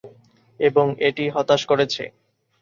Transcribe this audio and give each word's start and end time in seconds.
এবং 0.59 0.85
এটিই 1.07 1.29
হতাশ 1.29 1.61
করেছে। 1.65 2.03